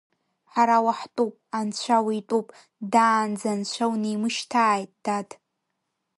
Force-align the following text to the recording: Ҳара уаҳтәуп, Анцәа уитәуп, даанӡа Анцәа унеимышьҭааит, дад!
Ҳара 0.53 0.77
уаҳтәуп, 0.85 1.33
Анцәа 1.57 1.97
уитәуп, 2.05 2.47
даанӡа 2.91 3.49
Анцәа 3.53 3.85
унеимышьҭааит, 3.91 4.91
дад! 5.03 5.29